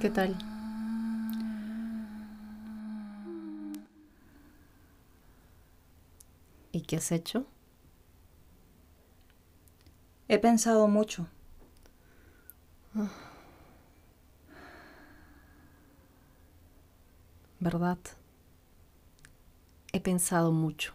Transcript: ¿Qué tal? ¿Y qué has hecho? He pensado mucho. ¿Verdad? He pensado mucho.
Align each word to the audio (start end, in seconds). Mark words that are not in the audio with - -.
¿Qué 0.00 0.08
tal? 0.08 0.34
¿Y 6.72 6.80
qué 6.82 6.96
has 6.96 7.12
hecho? 7.12 7.46
He 10.28 10.38
pensado 10.38 10.88
mucho. 10.88 11.26
¿Verdad? 17.58 17.98
He 19.92 20.00
pensado 20.00 20.50
mucho. 20.52 20.94